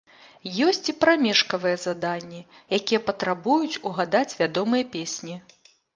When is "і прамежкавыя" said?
0.93-1.77